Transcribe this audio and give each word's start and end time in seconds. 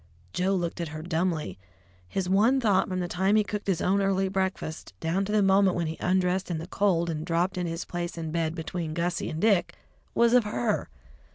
Joe 0.33 0.55
looked 0.55 0.81
at 0.81 0.87
her 0.87 1.03
dumbly. 1.03 1.59
His 2.09 2.27
one 2.27 2.59
thought 2.59 2.87
from 2.89 3.01
the 3.01 3.07
time 3.07 3.35
he 3.35 3.43
cooked 3.43 3.67
his 3.67 3.83
own 3.83 4.01
early 4.01 4.29
breakfast, 4.29 4.95
down 4.99 5.25
to 5.25 5.31
the 5.31 5.43
moment 5.43 5.77
when 5.77 5.85
he 5.85 5.97
undressed 5.99 6.49
in 6.49 6.57
the 6.57 6.65
cold 6.65 7.07
and 7.07 7.23
dropped 7.23 7.55
into 7.55 7.69
his 7.69 7.85
place 7.85 8.17
in 8.17 8.31
bed 8.31 8.55
between 8.55 8.95
Gussie 8.95 9.29
and 9.29 9.39
Dick, 9.39 9.75
was 10.15 10.33
of 10.33 10.43
her. 10.43 10.89